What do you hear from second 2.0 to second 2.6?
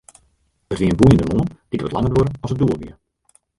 duorre as it